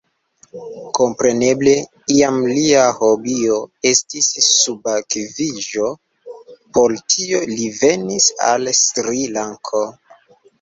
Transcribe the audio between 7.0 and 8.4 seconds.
tio li venis